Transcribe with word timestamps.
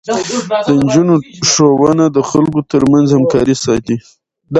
د 0.67 0.69
نجونو 0.79 1.15
ښوونه 1.51 2.05
د 2.15 2.17
خلکو 2.29 2.59
ترمنځ 2.71 3.07
همکاري 3.11 3.55
ساتي. 3.63 3.97